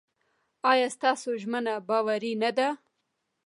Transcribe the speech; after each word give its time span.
ایا 0.71 0.87
ستاسو 0.95 1.29
ژمنه 1.41 1.73
باوري 1.87 2.33
نه 2.43 2.51
ده؟ 2.57 2.67